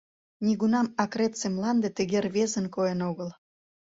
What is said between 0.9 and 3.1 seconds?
акретсе мланде тыге рвезын койын